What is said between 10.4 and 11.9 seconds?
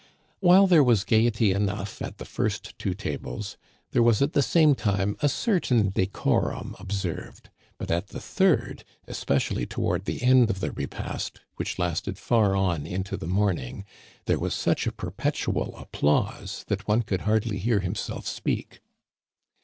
of the repast, which